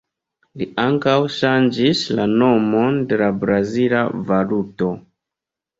[0.61, 4.93] Li ankaŭ ŝanĝis la nomon de la brazila valuto.